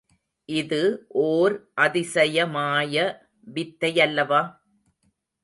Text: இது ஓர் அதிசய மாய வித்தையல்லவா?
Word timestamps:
இது 0.49 0.79
ஓர் 1.23 1.55
அதிசய 1.75 2.47
மாய 2.47 2.95
வித்தையல்லவா? 3.47 4.41